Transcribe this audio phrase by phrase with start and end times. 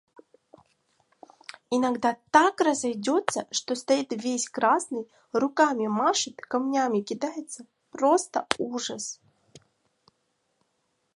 [1.69, 9.21] Иногда так разойдется, что стоит весь красный, руками машет, камнями кидается, просто ужас!